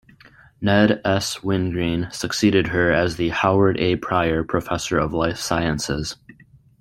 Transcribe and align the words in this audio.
Ned 0.59 0.99
S 1.05 1.41
Wingreen 1.43 2.07
succeeded 2.11 2.69
her 2.69 2.91
as 2.91 3.17
the 3.17 3.29
Howard 3.29 3.77
A 3.79 3.97
Prior 3.97 4.43
Professor 4.43 4.97
of 4.97 5.13
Life 5.13 5.37
Sciences. 5.37 6.17